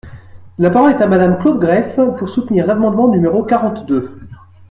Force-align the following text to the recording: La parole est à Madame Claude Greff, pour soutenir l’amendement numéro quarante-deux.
La 0.57 0.71
parole 0.71 0.93
est 0.93 1.01
à 1.03 1.05
Madame 1.05 1.37
Claude 1.37 1.59
Greff, 1.59 1.95
pour 2.17 2.27
soutenir 2.27 2.65
l’amendement 2.65 3.07
numéro 3.07 3.43
quarante-deux. 3.43 4.19